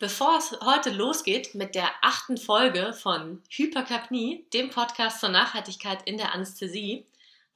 [0.00, 6.16] Bevor es heute losgeht mit der achten Folge von Hyperkapnie, dem Podcast zur Nachhaltigkeit in
[6.18, 7.04] der Anästhesie,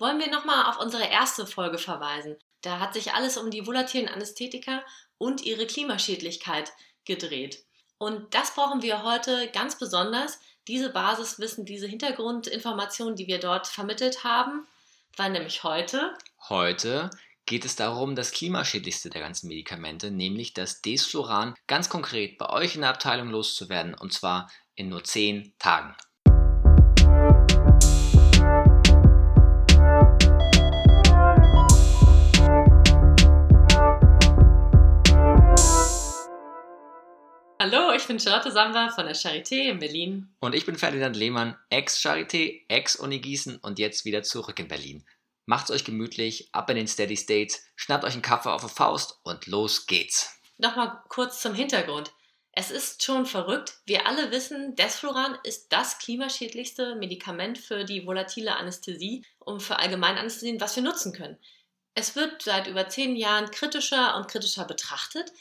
[0.01, 2.37] wollen wir nochmal auf unsere erste Folge verweisen.
[2.61, 4.83] Da hat sich alles um die volatilen Anästhetika
[5.19, 6.73] und ihre Klimaschädlichkeit
[7.05, 7.63] gedreht.
[7.99, 14.25] Und das brauchen wir heute ganz besonders, diese Basiswissen, diese Hintergrundinformationen, die wir dort vermittelt
[14.25, 14.67] haben,
[15.17, 16.19] weil nämlich heute.
[16.49, 17.11] Heute
[17.47, 22.75] geht es darum, das klimaschädlichste der ganzen Medikamente, nämlich das Desfluran, ganz konkret bei euch
[22.77, 25.95] in der Abteilung loszuwerden und zwar in nur 10 Tagen.
[37.61, 40.35] Hallo, ich bin Charlotte Samba von der Charité in Berlin.
[40.41, 45.05] Und ich bin Ferdinand Lehmann, Ex-Charité, Ex-Uni Gießen und jetzt wieder zurück in Berlin.
[45.45, 49.19] Macht's euch gemütlich, ab in den Steady States, schnappt euch einen Kaffee auf die Faust
[49.25, 50.39] und los geht's.
[50.59, 52.13] Nochmal kurz zum Hintergrund.
[52.53, 53.79] Es ist schon verrückt.
[53.87, 60.61] Wir alle wissen, Desfluran ist das klimaschädlichste Medikament für die volatile Anästhesie und für Allgemeinanästhesien,
[60.61, 61.39] was wir nutzen können.
[61.95, 65.33] Es wird seit über zehn Jahren kritischer und kritischer betrachtet.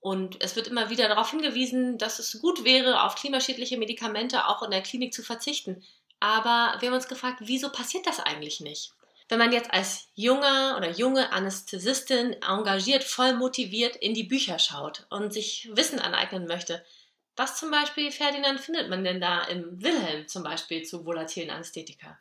[0.00, 4.62] Und es wird immer wieder darauf hingewiesen, dass es gut wäre, auf klimaschädliche Medikamente auch
[4.62, 5.84] in der Klinik zu verzichten.
[6.20, 8.92] Aber wir haben uns gefragt, wieso passiert das eigentlich nicht?
[9.30, 15.06] Wenn man jetzt als junger oder junge Anästhesistin engagiert, voll motiviert in die Bücher schaut
[15.08, 16.84] und sich Wissen aneignen möchte,
[17.36, 22.18] was zum Beispiel, Ferdinand, findet man denn da im Wilhelm zum Beispiel zu volatilen Anästhetika?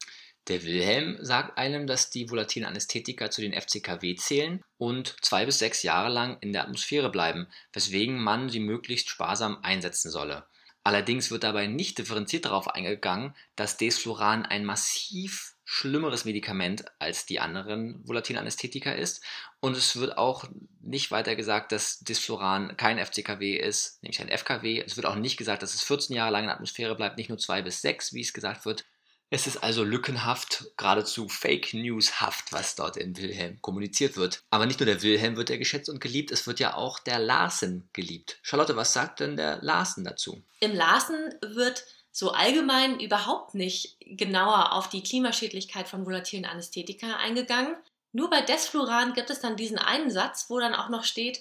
[0.48, 5.60] Der Wilhelm sagt einem, dass die volatilen Anästhetika zu den FCKW zählen und zwei bis
[5.60, 10.46] sechs Jahre lang in der Atmosphäre bleiben, weswegen man sie möglichst sparsam einsetzen solle.
[10.84, 17.40] Allerdings wird dabei nicht differenziert darauf eingegangen, dass Desfluran ein massiv schlimmeres Medikament als die
[17.40, 19.24] anderen volatilen Anästhetika ist.
[19.60, 20.46] Und es wird auch
[20.82, 24.82] nicht weiter gesagt, dass Disfluran kein FCKW ist, nämlich ein FKW.
[24.84, 27.30] Es wird auch nicht gesagt, dass es 14 Jahre lang in der Atmosphäre bleibt, nicht
[27.30, 28.84] nur 2 bis 6, wie es gesagt wird.
[29.30, 34.42] Es ist also lückenhaft, geradezu Fake News-haft, was dort in Wilhelm kommuniziert wird.
[34.50, 37.20] Aber nicht nur der Wilhelm wird er geschätzt und geliebt, es wird ja auch der
[37.20, 38.40] Larsen geliebt.
[38.42, 40.42] Charlotte, was sagt denn der Larsen dazu?
[40.62, 41.86] Im Larsen wird
[42.20, 47.78] so allgemein überhaupt nicht genauer auf die Klimaschädlichkeit von volatilen Anästhetika eingegangen.
[48.12, 51.40] Nur bei Desfluran gibt es dann diesen einen Satz, wo dann auch noch steht,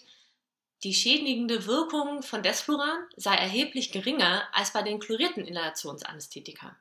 [0.84, 6.76] die schädigende Wirkung von Desfluran sei erheblich geringer als bei den chlorierten Inhalationsanästhetika.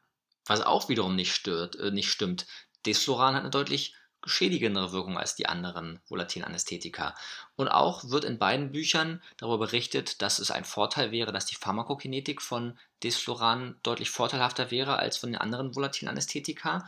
[0.46, 2.46] Was auch wiederum nicht, stört, äh, nicht stimmt.
[2.86, 3.96] Desfluran hat eine deutlich
[4.26, 7.16] schädigendere Wirkung als die anderen volatilen Anästhetika.
[7.56, 11.56] Und auch wird in beiden Büchern darüber berichtet, dass es ein Vorteil wäre, dass die
[11.56, 16.86] Pharmakokinetik von Desfluran deutlich vorteilhafter wäre als von den anderen volatilen Anästhetika,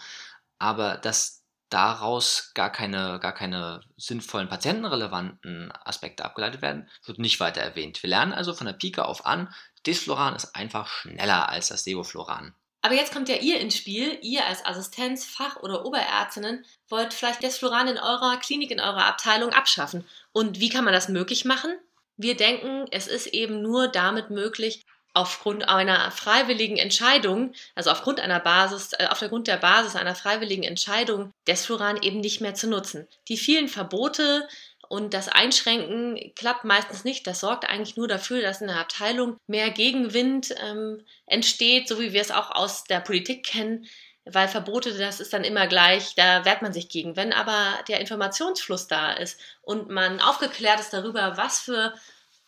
[0.57, 7.61] aber dass daraus gar keine, gar keine sinnvollen patientenrelevanten Aspekte abgeleitet werden, wird nicht weiter
[7.61, 8.01] erwähnt.
[8.01, 9.53] Wir lernen also von der Pike auf an,
[9.85, 12.53] Desfluran ist einfach schneller als das Sevofluran.
[12.81, 14.17] Aber jetzt kommt ja ihr ins Spiel.
[14.21, 19.51] Ihr als Assistenz-, Fach- oder Oberärztinnen wollt vielleicht Desfluran in eurer Klinik, in eurer Abteilung
[19.51, 20.05] abschaffen.
[20.31, 21.71] Und wie kann man das möglich machen?
[22.15, 28.39] Wir denken, es ist eben nur damit möglich, aufgrund einer freiwilligen Entscheidung, also aufgrund einer
[28.39, 33.07] Basis, äh, auf der Basis einer freiwilligen Entscheidung, Desfluran eben nicht mehr zu nutzen.
[33.27, 34.47] Die vielen Verbote,
[34.89, 37.27] und das Einschränken klappt meistens nicht.
[37.27, 42.11] Das sorgt eigentlich nur dafür, dass in der Abteilung mehr Gegenwind ähm, entsteht, so wie
[42.11, 43.85] wir es auch aus der Politik kennen.
[44.25, 47.15] Weil Verbote, das ist dann immer gleich, da wehrt man sich gegen.
[47.15, 51.93] Wenn aber der Informationsfluss da ist und man aufgeklärt ist darüber, was für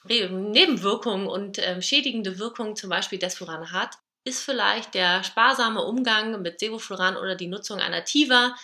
[0.05, 3.91] Nebenwirkungen und ähm, schädigende Wirkungen zum Beispiel Desfuran hat,
[4.23, 8.55] ist vielleicht der sparsame Umgang mit Sevofluran oder die Nutzung einer Tiva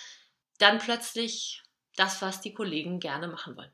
[0.58, 1.62] dann plötzlich
[1.98, 3.72] das, was die Kollegen gerne machen wollen.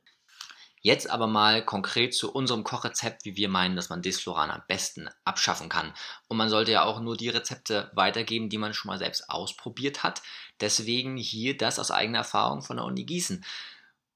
[0.85, 5.09] Jetzt aber mal konkret zu unserem Kochrezept, wie wir meinen, dass man Desfluran am besten
[5.23, 5.94] abschaffen kann.
[6.28, 10.03] Und man sollte ja auch nur die Rezepte weitergeben, die man schon mal selbst ausprobiert
[10.03, 10.22] hat.
[10.59, 13.45] Deswegen hier das aus eigener Erfahrung von der Uni Gießen.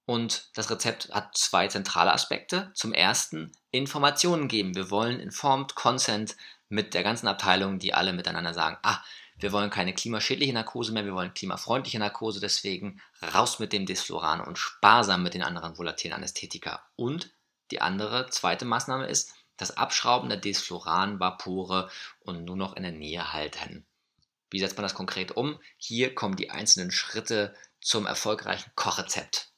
[0.06, 2.70] Und das Rezept hat zwei zentrale Aspekte.
[2.74, 4.76] Zum ersten Informationen geben.
[4.76, 6.36] Wir wollen Informed Consent
[6.68, 9.02] mit der ganzen Abteilung, die alle miteinander sagen, ah,
[9.40, 13.02] wir wollen keine klimaschädliche Narkose mehr, wir wollen klimafreundliche Narkose, deswegen
[13.34, 16.88] raus mit dem Desfluran und sparsam mit den anderen volatilen Anästhetika.
[16.96, 17.32] Und
[17.72, 21.90] die andere, zweite Maßnahme ist, das Abschrauben der Desfluran-Vapore
[22.20, 23.86] und nur noch in der Nähe halten.
[24.50, 25.60] Wie setzt man das konkret um?
[25.78, 29.52] Hier kommen die einzelnen Schritte zum erfolgreichen Kochrezept.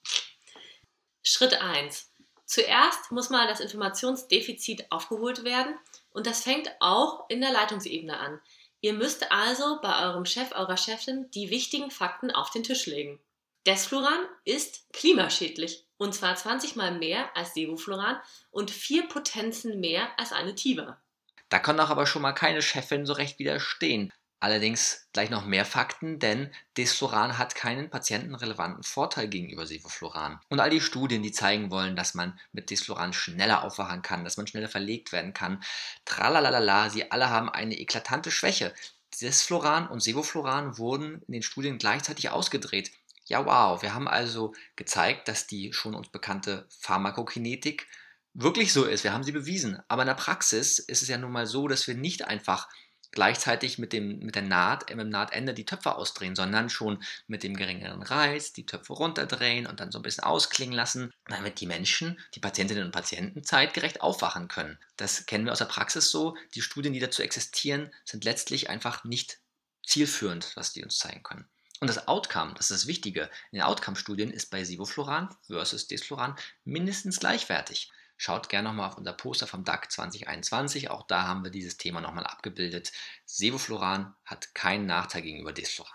[1.21, 2.11] Schritt 1.
[2.45, 5.77] Zuerst muss mal das Informationsdefizit aufgeholt werden
[6.09, 8.41] und das fängt auch in der Leitungsebene an.
[8.81, 13.19] Ihr müsst also bei eurem Chef, eurer Chefin die wichtigen Fakten auf den Tisch legen.
[13.65, 18.19] Desfluran ist klimaschädlich Und zwar 20 mal mehr als Sevofluran
[18.51, 21.01] und vier Potenzen mehr als eine Tiva.
[21.49, 24.13] Da kann auch aber schon mal keine Chefin so recht widerstehen.
[24.41, 30.39] Allerdings gleich noch mehr Fakten, denn Desfloran hat keinen patientenrelevanten Vorteil gegenüber Sevofluran.
[30.47, 34.38] Und all die Studien, die zeigen wollen, dass man mit Desfloran schneller aufwachen kann, dass
[34.38, 35.62] man schneller verlegt werden kann,
[36.06, 38.74] tralalala, sie alle haben eine eklatante Schwäche.
[39.21, 42.91] Desfloran und Sevofluran wurden in den Studien gleichzeitig ausgedreht.
[43.25, 47.88] Ja, wow, wir haben also gezeigt, dass die schon uns bekannte Pharmakokinetik
[48.33, 49.03] wirklich so ist.
[49.03, 49.81] Wir haben sie bewiesen.
[49.88, 52.69] Aber in der Praxis ist es ja nun mal so, dass wir nicht einfach
[53.11, 57.44] gleichzeitig mit, dem, mit der Naht, mit dem Nahtende die Töpfe ausdrehen, sondern schon mit
[57.44, 61.67] dem geringeren Reiz die Töpfe runterdrehen und dann so ein bisschen ausklingen lassen, damit die
[61.67, 64.77] Menschen, die Patientinnen und Patienten zeitgerecht aufwachen können.
[64.97, 66.35] Das kennen wir aus der Praxis so.
[66.56, 69.39] Die Studien, die dazu existieren, sind letztlich einfach nicht
[69.85, 71.50] zielführend, was die uns zeigen können.
[71.79, 76.35] Und das Outcome, das ist das Wichtige, in den Outcome-Studien ist bei Sivofluran versus Desfluran
[76.65, 77.89] mindestens gleichwertig.
[78.21, 80.89] Schaut gerne nochmal auf unser Poster vom DAC 2021.
[80.89, 82.92] Auch da haben wir dieses Thema nochmal abgebildet.
[83.24, 85.94] Sevofluran hat keinen Nachteil gegenüber Desfluran.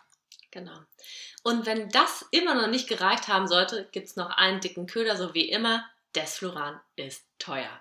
[0.51, 0.79] Genau.
[1.43, 5.19] Und wenn das immer noch nicht gereicht haben sollte, gibt es noch einen dicken Köder,
[5.19, 5.85] so wie immer.
[6.15, 7.79] Desfluran ist teuer.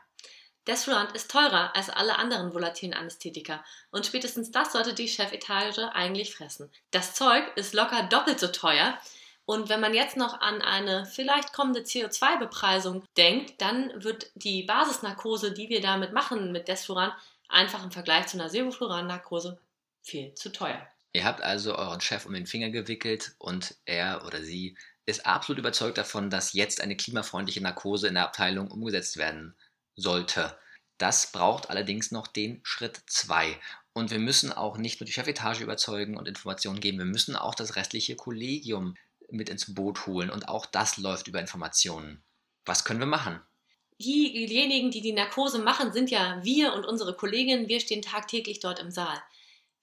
[0.68, 6.36] Desfluran ist teurer als alle anderen volatilen Anästhetika und spätestens das sollte die Chefetage eigentlich
[6.36, 6.70] fressen.
[6.92, 8.98] Das Zeug ist locker doppelt so teuer,
[9.46, 15.52] und wenn man jetzt noch an eine vielleicht kommende CO2-Bepreisung denkt, dann wird die Basisnarkose,
[15.52, 17.12] die wir damit machen mit Desfluran,
[17.50, 19.60] einfach im Vergleich zu einer Sevofluran-Narkose
[20.02, 20.88] viel zu teuer.
[21.12, 25.60] Ihr habt also euren Chef um den Finger gewickelt und er oder sie ist absolut
[25.60, 29.54] überzeugt davon, dass jetzt eine klimafreundliche Narkose in der Abteilung umgesetzt werden
[29.96, 30.58] sollte.
[30.98, 33.60] Das braucht allerdings noch den Schritt 2.
[33.92, 37.54] Und wir müssen auch nicht nur die Chefetage überzeugen und Informationen geben, wir müssen auch
[37.54, 38.96] das restliche Kollegium
[39.34, 42.24] mit ins Boot holen und auch das läuft über Informationen.
[42.66, 43.42] Was können wir machen?
[44.00, 47.68] Diejenigen, die die Narkose machen, sind ja wir und unsere Kolleginnen.
[47.68, 49.22] Wir stehen tagtäglich dort im Saal.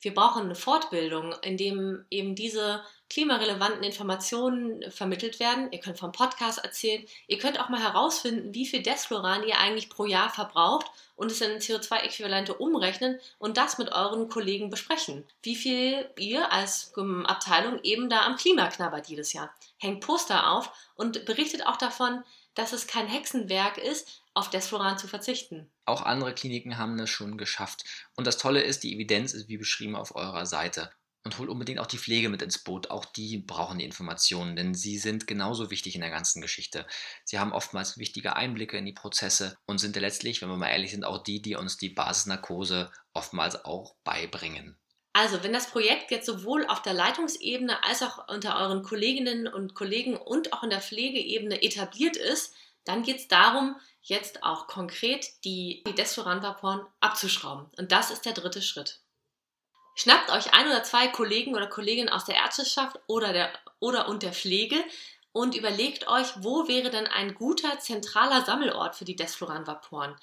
[0.00, 5.70] Wir brauchen eine Fortbildung, in dem eben diese klimarelevanten Informationen vermittelt werden.
[5.73, 7.05] Ihr könnt vom Podcast erzählen.
[7.26, 10.87] Ihr könnt auch mal herausfinden, wie viel Desfloran ihr eigentlich pro Jahr verbraucht
[11.17, 15.25] und es in CO2-Äquivalente umrechnen und das mit euren Kollegen besprechen.
[15.43, 19.53] Wie viel ihr als ähm, Abteilung eben da am Klima knabbert jedes Jahr.
[19.76, 22.23] Hängt Poster auf und berichtet auch davon,
[22.55, 25.70] dass es kein Hexenwerk ist, auf Desfloran zu verzichten.
[25.85, 27.85] Auch andere Kliniken haben das schon geschafft.
[28.17, 30.91] Und das Tolle ist, die Evidenz ist wie beschrieben auf eurer Seite.
[31.23, 32.91] Und holt unbedingt auch die Pflege mit ins Boot.
[32.91, 36.87] Auch die brauchen die Informationen, denn sie sind genauso wichtig in der ganzen Geschichte.
[37.25, 40.93] Sie haben oftmals wichtige Einblicke in die Prozesse und sind letztlich, wenn wir mal ehrlich
[40.93, 44.80] sind, auch die, die uns die Basisnarkose oftmals auch beibringen.
[45.12, 49.75] Also, wenn das Projekt jetzt sowohl auf der Leitungsebene als auch unter euren Kolleginnen und
[49.75, 52.55] Kollegen und auch in der Pflegeebene etabliert ist,
[52.85, 57.67] dann geht es darum, jetzt auch konkret die, die Desfloran-Vaporen abzuschrauben.
[57.77, 59.01] Und das ist der dritte Schritt.
[59.95, 64.23] Schnappt euch ein oder zwei Kollegen oder Kolleginnen aus der Ärzteschaft oder, der, oder und
[64.23, 64.77] der Pflege
[65.33, 70.17] und überlegt euch, wo wäre denn ein guter zentraler Sammelort für die Desfloran-Vaporen.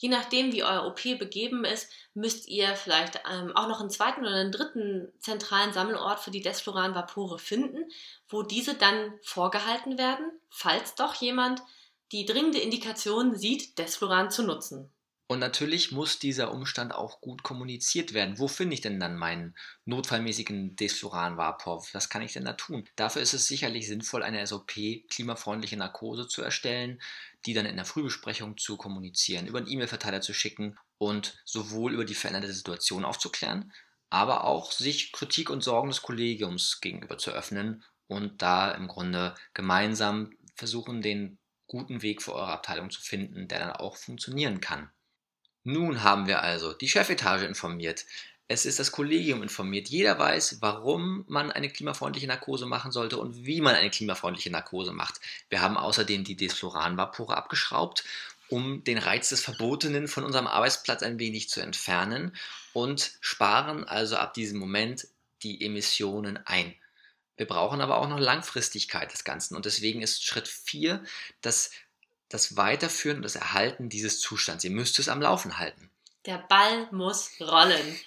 [0.00, 4.22] Je nachdem, wie euer OP begeben ist, müsst ihr vielleicht ähm, auch noch einen zweiten
[4.22, 7.84] oder einen dritten zentralen Sammelort für die Desfloran-Vapore finden,
[8.26, 11.60] wo diese dann vorgehalten werden, falls doch jemand
[12.12, 14.90] die dringende Indikation sieht, Desfloran zu nutzen.
[15.30, 18.40] Und natürlich muss dieser Umstand auch gut kommuniziert werden.
[18.40, 19.54] Wo finde ich denn dann meinen
[19.84, 21.86] notfallmäßigen Desfluran-Vapor?
[21.92, 22.88] Was kann ich denn da tun?
[22.96, 24.72] Dafür ist es sicherlich sinnvoll, eine SOP
[25.08, 27.00] klimafreundliche Narkose zu erstellen,
[27.46, 32.04] die dann in der Frühbesprechung zu kommunizieren, über einen E-Mail-Verteiler zu schicken und sowohl über
[32.04, 33.72] die veränderte Situation aufzuklären,
[34.08, 39.36] aber auch sich Kritik und Sorgen des Kollegiums gegenüber zu öffnen und da im Grunde
[39.54, 41.38] gemeinsam versuchen, den
[41.68, 44.90] guten Weg für eure Abteilung zu finden, der dann auch funktionieren kann.
[45.64, 48.06] Nun haben wir also die Chefetage informiert.
[48.48, 49.88] Es ist das Kollegium informiert.
[49.88, 54.92] Jeder weiß, warum man eine klimafreundliche Narkose machen sollte und wie man eine klimafreundliche Narkose
[54.92, 55.20] macht.
[55.50, 58.02] Wir haben außerdem die Desfloran-Vapore abgeschraubt,
[58.48, 62.34] um den Reiz des Verbotenen von unserem Arbeitsplatz ein wenig zu entfernen
[62.72, 65.06] und sparen also ab diesem Moment
[65.42, 66.74] die Emissionen ein.
[67.36, 71.02] Wir brauchen aber auch noch Langfristigkeit des Ganzen und deswegen ist Schritt 4
[71.40, 71.70] das
[72.30, 74.64] das Weiterführen und das Erhalten dieses Zustands.
[74.64, 75.90] Ihr müsst es am Laufen halten.
[76.24, 77.98] Der Ball muss rollen.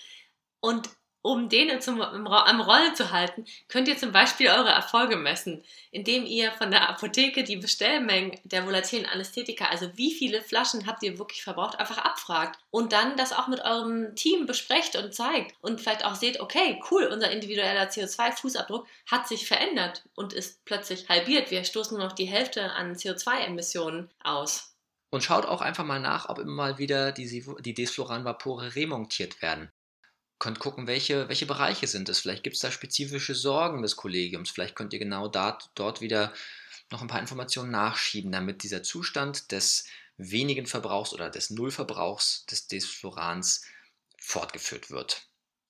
[0.60, 0.90] Und
[1.26, 6.26] Um den zum, am Rollen zu halten, könnt ihr zum Beispiel eure Erfolge messen, indem
[6.26, 11.18] ihr von der Apotheke die Bestellmengen der volatilen Anästhetika, also wie viele Flaschen habt ihr
[11.18, 15.80] wirklich verbraucht, einfach abfragt und dann das auch mit eurem Team besprecht und zeigt und
[15.80, 21.52] vielleicht auch seht, okay, cool, unser individueller CO2-Fußabdruck hat sich verändert und ist plötzlich halbiert.
[21.52, 24.76] Wir stoßen nur noch die Hälfte an CO2-Emissionen aus.
[25.10, 29.72] Und schaut auch einfach mal nach, ob immer mal wieder die, die Desfloran-Vapore remontiert werden
[30.44, 32.20] könnt gucken, welche, welche Bereiche sind es.
[32.20, 34.50] Vielleicht gibt es da spezifische Sorgen des Kollegiums.
[34.50, 36.34] Vielleicht könnt ihr genau dort, dort wieder
[36.92, 39.86] noch ein paar Informationen nachschieben, damit dieser Zustand des
[40.18, 43.66] wenigen Verbrauchs oder des Nullverbrauchs des Desflorans
[44.20, 45.22] fortgeführt wird.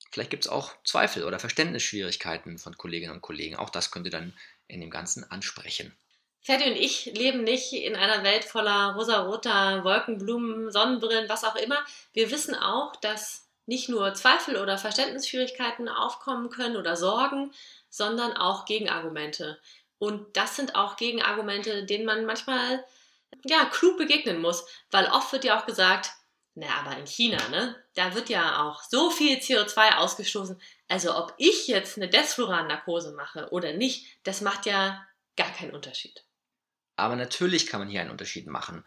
[0.10, 3.56] Vielleicht gibt es auch Zweifel oder Verständnisschwierigkeiten von Kolleginnen und Kollegen.
[3.56, 4.34] Auch das könnt ihr dann
[4.68, 5.96] in dem Ganzen ansprechen.
[6.42, 11.86] Ferdi und ich leben nicht in einer Welt voller rosaroter Wolkenblumen, Sonnenbrillen, was auch immer.
[12.14, 17.52] Wir wissen auch, dass nicht nur Zweifel oder Verständnisschwierigkeiten aufkommen können oder Sorgen,
[17.90, 19.60] sondern auch Gegenargumente.
[20.00, 22.84] Und das sind auch Gegenargumente, denen man manchmal
[23.46, 26.12] ja klug begegnen muss, weil oft wird ja auch gesagt,
[26.56, 30.62] na, aber in China, ne, da wird ja auch so viel CO2 ausgestoßen.
[30.88, 35.04] Also ob ich jetzt eine Desfluran-Narkose mache oder nicht, das macht ja
[35.36, 36.24] gar keinen Unterschied.
[36.96, 38.84] Aber natürlich kann man hier einen Unterschied machen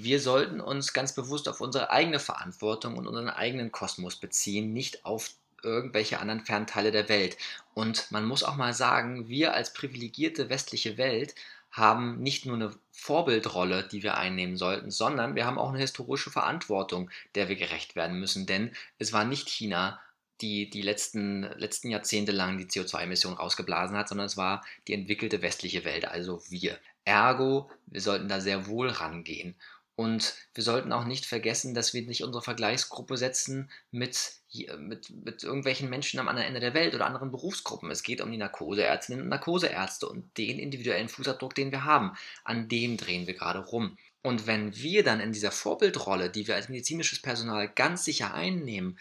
[0.00, 5.04] wir sollten uns ganz bewusst auf unsere eigene Verantwortung und unseren eigenen Kosmos beziehen, nicht
[5.04, 5.32] auf
[5.64, 7.36] irgendwelche anderen Fernteile der Welt.
[7.74, 11.34] Und man muss auch mal sagen, wir als privilegierte westliche Welt
[11.72, 16.30] haben nicht nur eine Vorbildrolle, die wir einnehmen sollten, sondern wir haben auch eine historische
[16.30, 18.46] Verantwortung, der wir gerecht werden müssen.
[18.46, 20.00] Denn es war nicht China,
[20.40, 25.42] die die letzten, letzten Jahrzehnte lang die CO2-Emissionen rausgeblasen hat, sondern es war die entwickelte
[25.42, 26.78] westliche Welt, also wir.
[27.04, 29.56] Ergo, wir sollten da sehr wohl rangehen.
[29.98, 34.34] Und wir sollten auch nicht vergessen, dass wir nicht unsere Vergleichsgruppe setzen mit,
[34.78, 37.90] mit, mit irgendwelchen Menschen am anderen Ende der Welt oder anderen Berufsgruppen.
[37.90, 42.12] Es geht um die Narkoseärztinnen und Narkoseärzte und den individuellen Fußabdruck, den wir haben.
[42.44, 43.98] An dem drehen wir gerade rum.
[44.22, 49.00] Und wenn wir dann in dieser Vorbildrolle, die wir als medizinisches Personal ganz sicher einnehmen,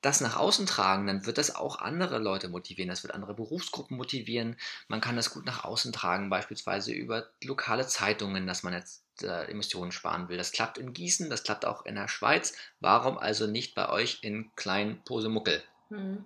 [0.00, 3.96] das nach außen tragen, dann wird das auch andere Leute motivieren, das wird andere Berufsgruppen
[3.96, 4.56] motivieren.
[4.86, 9.50] Man kann das gut nach außen tragen, beispielsweise über lokale Zeitungen, dass man jetzt äh,
[9.50, 10.36] Emissionen sparen will.
[10.36, 12.54] Das klappt in Gießen, das klappt auch in der Schweiz.
[12.80, 15.62] Warum also nicht bei euch in klein Posemuckel?
[15.88, 16.24] Hm.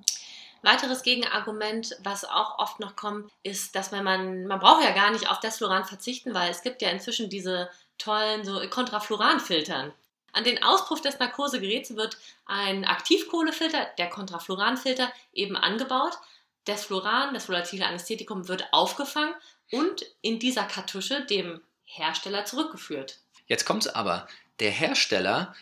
[0.62, 5.10] Weiteres Gegenargument, was auch oft noch kommt, ist, dass man, man, man braucht ja gar
[5.10, 9.92] nicht auf Desfluran verzichten, weil es gibt ja inzwischen diese tollen so Kontrafluoranfiltern.
[10.32, 16.18] An den Auspuff des Narkosegeräts wird ein Aktivkohlefilter, der Kontrafluoranfilter, eben angebaut.
[16.66, 19.34] Desfluran, das volatile Anästhetikum, wird aufgefangen
[19.70, 23.18] und in dieser Kartusche, dem Hersteller zurückgeführt.
[23.46, 24.26] Jetzt kommt es aber.
[24.60, 25.54] Der Hersteller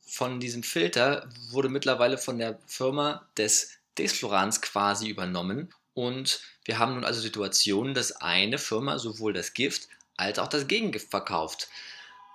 [0.00, 5.72] von diesem Filter wurde mittlerweile von der Firma des Desflorans quasi übernommen.
[5.94, 10.66] Und wir haben nun also Situationen, dass eine Firma sowohl das Gift als auch das
[10.66, 11.68] Gegengift verkauft.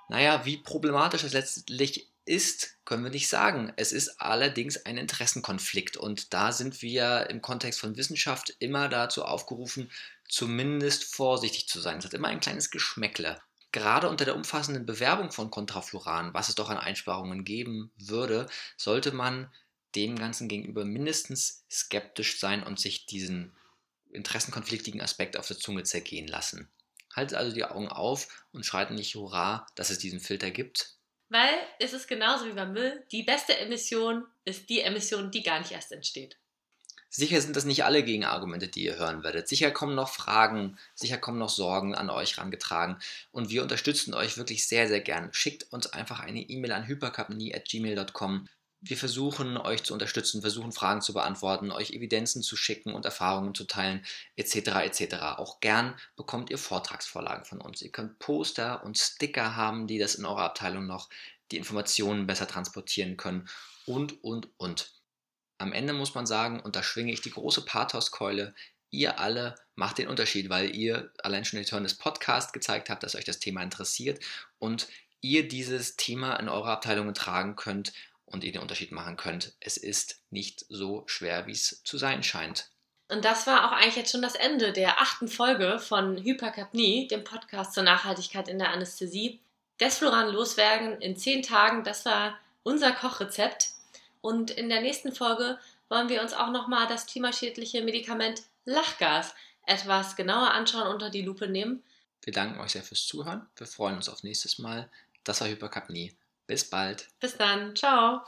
[0.10, 3.74] Naja, wie problematisch das letztlich ist, können wir nicht sagen.
[3.76, 9.26] Es ist allerdings ein Interessenkonflikt und da sind wir im Kontext von Wissenschaft immer dazu
[9.26, 9.92] aufgerufen,
[10.28, 11.98] zumindest vorsichtig zu sein.
[11.98, 13.42] Es hat immer ein kleines Geschmäckle.
[13.72, 19.12] Gerade unter der umfassenden Bewerbung von Kontrafluran, was es doch an Einsparungen geben würde, sollte
[19.12, 19.52] man
[19.96, 23.56] dem Ganzen gegenüber mindestens skeptisch sein und sich diesen
[24.12, 26.70] interessenkonfliktigen Aspekt auf der Zunge zergehen lassen.
[27.16, 30.96] Haltet also die Augen auf und schreit nicht Hurra, dass es diesen Filter gibt.
[31.30, 35.60] Weil es ist genauso wie beim Müll, die beste Emission ist die Emission, die gar
[35.60, 36.38] nicht erst entsteht.
[37.16, 39.48] Sicher sind das nicht alle Gegenargumente, die ihr hören werdet.
[39.48, 42.98] Sicher kommen noch Fragen, sicher kommen noch Sorgen an euch rangetragen.
[43.32, 45.32] Und wir unterstützen euch wirklich sehr, sehr gern.
[45.32, 48.50] Schickt uns einfach eine E-Mail an hypercapnie.gmail.com.
[48.86, 53.56] Wir versuchen euch zu unterstützen, versuchen Fragen zu beantworten, euch Evidenzen zu schicken und Erfahrungen
[53.56, 54.56] zu teilen, etc.
[54.84, 55.16] etc.
[55.38, 57.82] Auch gern bekommt ihr Vortragsvorlagen von uns.
[57.82, 61.10] Ihr könnt Poster und Sticker haben, die das in eurer Abteilung noch
[61.50, 63.48] die Informationen besser transportieren können
[63.86, 64.92] und, und, und.
[65.60, 68.54] Am Ende muss man sagen, und da schwinge ich die große Pathoskeule,
[68.90, 73.04] ihr alle macht den Unterschied, weil ihr allein schon durch Hören des Podcasts gezeigt habt,
[73.04, 74.22] dass euch das Thema interessiert
[74.60, 74.90] und
[75.22, 77.94] ihr dieses Thema in eurer Abteilung tragen könnt
[78.34, 79.54] und ihr den Unterschied machen könnt.
[79.60, 82.70] Es ist nicht so schwer, wie es zu sein scheint.
[83.10, 87.24] Und das war auch eigentlich jetzt schon das Ende der achten Folge von Hyperkapnie, dem
[87.24, 89.40] Podcast zur Nachhaltigkeit in der Anästhesie.
[89.80, 93.70] Desfloran loswerden in zehn Tagen, das war unser Kochrezept.
[94.22, 95.60] Und in der nächsten Folge
[95.90, 99.36] wollen wir uns auch nochmal das klimaschädliche Medikament Lachgas
[99.66, 101.84] etwas genauer anschauen, unter die Lupe nehmen.
[102.24, 103.46] Wir danken euch sehr fürs Zuhören.
[103.58, 104.90] Wir freuen uns auf nächstes Mal.
[105.24, 106.16] Das war Hyperkapnie.
[106.48, 107.10] Bis bald.
[107.20, 107.76] Bis dann.
[107.76, 108.24] Ciao.